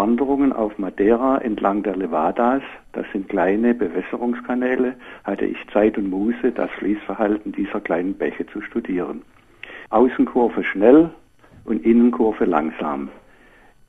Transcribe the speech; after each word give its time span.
Wanderungen 0.00 0.54
auf 0.54 0.78
Madeira 0.78 1.36
entlang 1.42 1.82
der 1.82 1.94
Levadas, 1.94 2.62
das 2.92 3.04
sind 3.12 3.28
kleine 3.28 3.74
Bewässerungskanäle, 3.74 4.94
hatte 5.24 5.44
ich 5.44 5.58
Zeit 5.74 5.98
und 5.98 6.08
Muße, 6.08 6.52
das 6.52 6.70
Fließverhalten 6.78 7.52
dieser 7.52 7.82
kleinen 7.82 8.14
Bäche 8.14 8.46
zu 8.46 8.62
studieren. 8.62 9.20
Außenkurve 9.90 10.64
schnell 10.64 11.10
und 11.66 11.84
Innenkurve 11.84 12.46
langsam. 12.46 13.10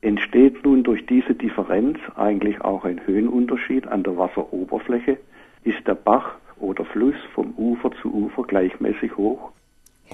Entsteht 0.02 0.62
nun 0.66 0.82
durch 0.82 1.06
diese 1.06 1.34
Differenz 1.34 1.98
eigentlich 2.14 2.60
auch 2.60 2.84
ein 2.84 3.00
Höhenunterschied 3.06 3.88
an 3.88 4.02
der 4.02 4.18
Wasseroberfläche? 4.18 5.16
Ist 5.64 5.86
der 5.86 5.94
Bach 5.94 6.34
oder 6.60 6.84
Fluss 6.84 7.16
vom 7.34 7.54
Ufer 7.56 7.90
zu 8.02 8.12
Ufer 8.12 8.42
gleichmäßig 8.42 9.16
hoch? 9.16 9.50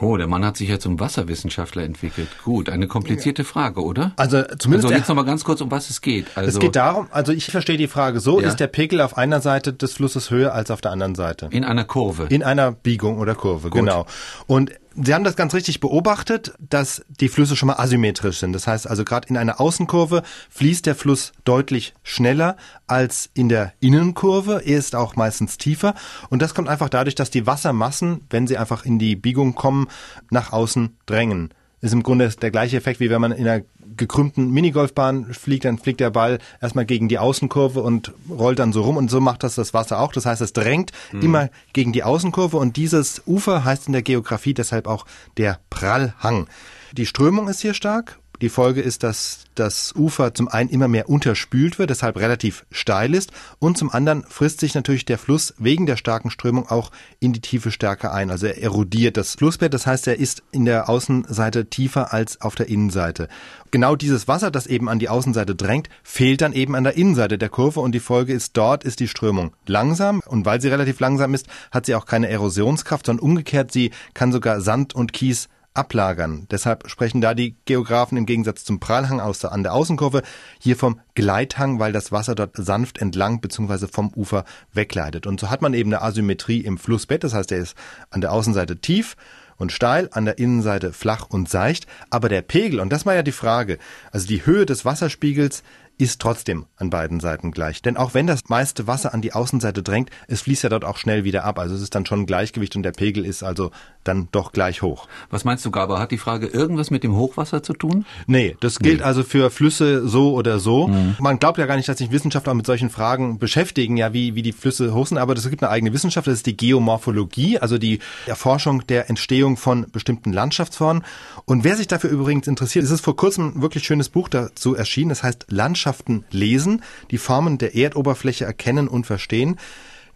Oh, 0.00 0.16
der 0.16 0.26
Mann 0.26 0.44
hat 0.44 0.56
sich 0.56 0.68
ja 0.68 0.78
zum 0.78 1.00
Wasserwissenschaftler 1.00 1.82
entwickelt. 1.82 2.28
Gut, 2.44 2.68
eine 2.68 2.86
komplizierte 2.86 3.44
Frage, 3.44 3.82
oder? 3.82 4.12
Also 4.16 4.42
zumindest. 4.58 4.86
Also 4.86 4.96
jetzt 4.98 5.08
noch 5.08 5.16
mal 5.16 5.24
ganz 5.24 5.44
kurz, 5.44 5.60
um 5.60 5.70
was 5.70 5.90
es 5.90 6.00
geht. 6.00 6.26
Also, 6.34 6.50
es 6.50 6.58
geht 6.58 6.76
darum, 6.76 7.08
also 7.10 7.32
ich 7.32 7.46
verstehe 7.46 7.76
die 7.76 7.88
Frage 7.88 8.20
so, 8.20 8.40
ja? 8.40 8.48
ist 8.48 8.60
der 8.60 8.68
Pegel 8.68 9.00
auf 9.00 9.16
einer 9.16 9.40
Seite 9.40 9.72
des 9.72 9.94
Flusses 9.94 10.30
höher 10.30 10.52
als 10.54 10.70
auf 10.70 10.80
der 10.80 10.92
anderen 10.92 11.14
Seite? 11.14 11.48
In 11.50 11.64
einer 11.64 11.84
Kurve. 11.84 12.26
In 12.28 12.42
einer 12.42 12.72
Biegung 12.72 13.18
oder 13.18 13.34
Kurve, 13.34 13.70
Gut. 13.70 13.80
genau. 13.80 14.06
Und 14.46 14.72
Sie 15.00 15.14
haben 15.14 15.22
das 15.22 15.36
ganz 15.36 15.54
richtig 15.54 15.78
beobachtet, 15.78 16.54
dass 16.58 17.04
die 17.08 17.28
Flüsse 17.28 17.54
schon 17.54 17.68
mal 17.68 17.78
asymmetrisch 17.78 18.38
sind. 18.38 18.52
Das 18.52 18.66
heißt 18.66 18.88
also 18.88 19.04
gerade 19.04 19.28
in 19.28 19.36
einer 19.36 19.60
Außenkurve 19.60 20.24
fließt 20.50 20.86
der 20.86 20.96
Fluss 20.96 21.32
deutlich 21.44 21.94
schneller 22.02 22.56
als 22.88 23.30
in 23.32 23.48
der 23.48 23.72
Innenkurve. 23.78 24.62
Er 24.64 24.78
ist 24.78 24.96
auch 24.96 25.14
meistens 25.14 25.56
tiefer. 25.56 25.94
Und 26.30 26.42
das 26.42 26.52
kommt 26.52 26.68
einfach 26.68 26.88
dadurch, 26.88 27.14
dass 27.14 27.30
die 27.30 27.46
Wassermassen, 27.46 28.22
wenn 28.28 28.48
sie 28.48 28.58
einfach 28.58 28.84
in 28.84 28.98
die 28.98 29.14
Biegung 29.14 29.54
kommen, 29.54 29.86
nach 30.30 30.52
außen 30.52 30.96
drängen 31.06 31.54
ist 31.80 31.92
im 31.92 32.02
Grunde 32.02 32.28
der 32.28 32.50
gleiche 32.50 32.76
Effekt, 32.76 33.00
wie 33.00 33.10
wenn 33.10 33.20
man 33.20 33.32
in 33.32 33.46
einer 33.46 33.64
gekrümmten 33.96 34.50
Minigolfbahn 34.50 35.32
fliegt, 35.32 35.64
dann 35.64 35.78
fliegt 35.78 36.00
der 36.00 36.10
Ball 36.10 36.38
erstmal 36.60 36.86
gegen 36.86 37.08
die 37.08 37.18
Außenkurve 37.18 37.80
und 37.80 38.12
rollt 38.30 38.58
dann 38.58 38.72
so 38.72 38.82
rum 38.82 38.96
und 38.96 39.10
so 39.10 39.20
macht 39.20 39.42
das 39.42 39.54
das 39.54 39.74
Wasser 39.74 40.00
auch. 40.00 40.12
Das 40.12 40.26
heißt, 40.26 40.40
es 40.40 40.52
drängt 40.52 40.92
mhm. 41.12 41.22
immer 41.22 41.50
gegen 41.72 41.92
die 41.92 42.04
Außenkurve 42.04 42.56
und 42.56 42.76
dieses 42.76 43.22
Ufer 43.26 43.64
heißt 43.64 43.86
in 43.86 43.92
der 43.92 44.02
Geografie 44.02 44.54
deshalb 44.54 44.86
auch 44.86 45.06
der 45.36 45.58
Prallhang. 45.70 46.46
Die 46.92 47.06
Strömung 47.06 47.48
ist 47.48 47.60
hier 47.60 47.74
stark 47.74 48.18
die 48.40 48.48
Folge 48.48 48.80
ist, 48.80 49.02
dass 49.02 49.44
das 49.54 49.94
Ufer 49.96 50.34
zum 50.34 50.48
einen 50.48 50.70
immer 50.70 50.88
mehr 50.88 51.08
unterspült 51.08 51.78
wird, 51.78 51.90
deshalb 51.90 52.16
relativ 52.16 52.64
steil 52.70 53.14
ist, 53.14 53.32
und 53.58 53.76
zum 53.76 53.90
anderen 53.90 54.24
frisst 54.28 54.60
sich 54.60 54.74
natürlich 54.74 55.04
der 55.04 55.18
Fluss 55.18 55.54
wegen 55.58 55.86
der 55.86 55.96
starken 55.96 56.30
Strömung 56.30 56.68
auch 56.68 56.90
in 57.20 57.32
die 57.32 57.40
Tiefe 57.40 57.70
stärker 57.70 58.12
ein. 58.12 58.30
Also 58.30 58.46
er 58.46 58.62
erodiert 58.62 59.16
das 59.16 59.34
Flussbett, 59.34 59.74
das 59.74 59.86
heißt, 59.86 60.06
er 60.06 60.18
ist 60.18 60.42
in 60.52 60.64
der 60.64 60.88
Außenseite 60.88 61.66
tiefer 61.66 62.12
als 62.12 62.40
auf 62.40 62.54
der 62.54 62.68
Innenseite. 62.68 63.28
Genau 63.70 63.96
dieses 63.96 64.28
Wasser, 64.28 64.50
das 64.50 64.66
eben 64.66 64.88
an 64.88 64.98
die 64.98 65.08
Außenseite 65.08 65.54
drängt, 65.54 65.88
fehlt 66.02 66.40
dann 66.40 66.52
eben 66.52 66.74
an 66.74 66.84
der 66.84 66.96
Innenseite 66.96 67.38
der 67.38 67.48
Kurve. 67.48 67.80
Und 67.80 67.92
die 67.92 68.00
Folge 68.00 68.32
ist, 68.32 68.56
dort 68.56 68.84
ist 68.84 69.00
die 69.00 69.08
Strömung 69.08 69.52
langsam. 69.66 70.20
Und 70.26 70.46
weil 70.46 70.60
sie 70.60 70.68
relativ 70.68 71.00
langsam 71.00 71.34
ist, 71.34 71.46
hat 71.70 71.86
sie 71.86 71.94
auch 71.94 72.06
keine 72.06 72.28
Erosionskraft, 72.28 73.06
sondern 73.06 73.24
umgekehrt, 73.24 73.72
sie 73.72 73.90
kann 74.14 74.32
sogar 74.32 74.60
Sand 74.60 74.94
und 74.94 75.12
Kies 75.12 75.48
ablagern. 75.78 76.46
Deshalb 76.50 76.90
sprechen 76.90 77.20
da 77.20 77.32
die 77.32 77.56
Geografen 77.64 78.18
im 78.18 78.26
Gegensatz 78.26 78.64
zum 78.64 78.80
Prallhang 78.80 79.20
aus 79.20 79.38
der, 79.38 79.52
an 79.52 79.62
der 79.62 79.72
Außenkurve 79.72 80.22
hier 80.58 80.76
vom 80.76 81.00
Gleithang, 81.14 81.78
weil 81.78 81.92
das 81.92 82.12
Wasser 82.12 82.34
dort 82.34 82.56
sanft 82.56 82.98
entlang 82.98 83.40
bzw. 83.40 83.86
vom 83.86 84.12
Ufer 84.14 84.44
wegleitet. 84.72 85.26
Und 85.26 85.40
so 85.40 85.50
hat 85.50 85.62
man 85.62 85.72
eben 85.74 85.92
eine 85.92 86.02
Asymmetrie 86.02 86.60
im 86.60 86.76
Flussbett, 86.76 87.24
das 87.24 87.32
heißt, 87.32 87.52
er 87.52 87.58
ist 87.58 87.76
an 88.10 88.20
der 88.20 88.32
Außenseite 88.32 88.80
tief 88.80 89.16
und 89.56 89.72
steil, 89.72 90.08
an 90.12 90.24
der 90.24 90.38
Innenseite 90.38 90.92
flach 90.92 91.26
und 91.28 91.48
seicht, 91.48 91.86
aber 92.10 92.28
der 92.28 92.42
Pegel, 92.42 92.80
und 92.80 92.90
das 92.90 93.06
war 93.06 93.14
ja 93.14 93.22
die 93.22 93.32
Frage, 93.32 93.78
also 94.12 94.26
die 94.26 94.46
Höhe 94.46 94.66
des 94.66 94.84
Wasserspiegels 94.84 95.62
ist 95.98 96.20
trotzdem 96.20 96.66
an 96.76 96.90
beiden 96.90 97.18
Seiten 97.18 97.50
gleich. 97.50 97.82
Denn 97.82 97.96
auch 97.96 98.14
wenn 98.14 98.28
das 98.28 98.48
meiste 98.48 98.86
Wasser 98.86 99.12
an 99.12 99.20
die 99.20 99.32
Außenseite 99.32 99.82
drängt, 99.82 100.10
es 100.28 100.42
fließt 100.42 100.62
ja 100.62 100.68
dort 100.68 100.84
auch 100.84 100.96
schnell 100.96 101.24
wieder 101.24 101.44
ab. 101.44 101.58
Also 101.58 101.74
es 101.74 101.82
ist 101.82 101.94
dann 101.94 102.06
schon 102.06 102.20
ein 102.20 102.26
Gleichgewicht 102.26 102.76
und 102.76 102.84
der 102.84 102.92
Pegel 102.92 103.26
ist 103.26 103.42
also 103.42 103.72
dann 104.04 104.28
doch 104.30 104.52
gleich 104.52 104.80
hoch. 104.82 105.08
Was 105.28 105.44
meinst 105.44 105.66
du, 105.66 105.72
Gaber? 105.72 105.98
Hat 105.98 106.12
die 106.12 106.18
Frage 106.18 106.46
irgendwas 106.46 106.90
mit 106.90 107.02
dem 107.02 107.16
Hochwasser 107.16 107.64
zu 107.64 107.72
tun? 107.72 108.06
Nee, 108.28 108.56
das 108.60 108.78
gilt 108.78 109.00
nee. 109.00 109.04
also 109.04 109.24
für 109.24 109.50
Flüsse 109.50 110.06
so 110.06 110.34
oder 110.34 110.60
so. 110.60 110.86
Mhm. 110.86 111.16
Man 111.18 111.40
glaubt 111.40 111.58
ja 111.58 111.66
gar 111.66 111.76
nicht, 111.76 111.88
dass 111.88 111.98
sich 111.98 112.12
Wissenschaftler 112.12 112.54
mit 112.54 112.64
solchen 112.64 112.90
Fragen 112.90 113.38
beschäftigen, 113.40 113.96
ja, 113.96 114.12
wie, 114.12 114.36
wie 114.36 114.42
die 114.42 114.52
Flüsse 114.52 114.94
hoch 114.94 115.08
sind, 115.08 115.18
aber 115.18 115.34
es 115.34 115.50
gibt 115.50 115.62
eine 115.64 115.70
eigene 115.70 115.92
Wissenschaft, 115.92 116.28
das 116.28 116.34
ist 116.34 116.46
die 116.46 116.56
Geomorphologie, 116.56 117.58
also 117.58 117.76
die 117.76 117.98
Erforschung 118.26 118.86
der 118.86 119.10
Entstehung 119.10 119.56
von 119.56 119.86
bestimmten 119.90 120.32
Landschaftsformen. 120.32 121.04
Und 121.44 121.64
wer 121.64 121.76
sich 121.76 121.88
dafür 121.88 122.10
übrigens 122.10 122.46
interessiert, 122.46 122.84
es 122.84 122.92
ist 122.92 123.00
vor 123.00 123.16
kurzem 123.16 123.54
ein 123.56 123.62
wirklich 123.62 123.84
schönes 123.84 124.08
Buch 124.08 124.28
dazu 124.28 124.76
erschienen, 124.76 125.08
das 125.08 125.24
heißt 125.24 125.46
Landschaft 125.48 125.87
Landschaften 125.88 126.26
lesen, 126.30 126.82
die 127.10 127.16
Formen 127.16 127.56
der 127.56 127.74
Erdoberfläche 127.74 128.44
erkennen 128.44 128.88
und 128.88 129.06
verstehen. 129.06 129.56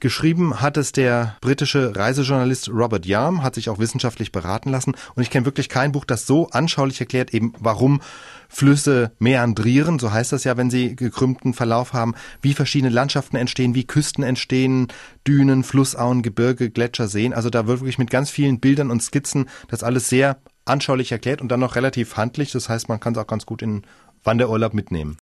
Geschrieben 0.01 0.61
hat 0.61 0.77
es 0.77 0.93
der 0.93 1.37
britische 1.41 1.97
Reisejournalist 1.97 2.69
Robert 2.69 3.07
Yarm, 3.07 3.43
hat 3.43 3.55
sich 3.55 3.71
auch 3.71 3.79
wissenschaftlich 3.79 4.33
beraten 4.33 4.69
lassen. 4.69 4.95
Und 5.15 5.23
ich 5.23 5.31
kenne 5.31 5.47
wirklich 5.47 5.71
kein 5.71 5.93
Buch, 5.93 6.05
das 6.05 6.27
so 6.27 6.51
anschaulich 6.51 7.01
erklärt, 7.01 7.33
eben 7.33 7.55
warum 7.59 8.03
Flüsse 8.51 9.13
meandrieren, 9.19 9.99
so 9.99 10.13
heißt 10.13 10.33
das 10.33 10.45
ja, 10.45 10.59
wenn 10.59 10.69
sie 10.69 10.95
gekrümmten 10.95 11.55
Verlauf 11.55 11.95
haben, 11.95 12.15
wie 12.43 12.53
verschiedene 12.53 12.93
Landschaften 12.93 13.37
entstehen, 13.37 13.75
wie 13.75 13.87
Küsten 13.87 14.25
entstehen, 14.25 14.89
Dünen, 15.27 15.65
Flussauen, 15.65 16.21
Gebirge, 16.21 16.69
Gletscher, 16.69 17.09
Seen. 17.09 17.33
Also 17.33 17.49
da 17.49 17.67
wird 17.67 17.81
wirklich 17.81 17.99
mit 17.99 18.11
ganz 18.11 18.29
vielen 18.29 18.61
Bildern 18.61 18.91
und 18.91 19.03
Skizzen 19.03 19.49
das 19.69 19.83
alles 19.83 20.11
sehr 20.11 20.37
anschaulich 20.67 21.13
erklärt 21.13 21.41
und 21.41 21.49
dann 21.49 21.61
noch 21.61 21.77
relativ 21.77 22.19
handlich. 22.19 22.53
Das 22.53 22.69
heißt, 22.69 22.91
man 22.91 23.01
kann 23.01 23.15
es 23.15 23.19
auch 23.19 23.27
ganz 23.27 23.47
gut 23.47 23.63
in 23.63 23.85
Wanderurlaub 24.25 24.75
mitnehmen. 24.75 25.19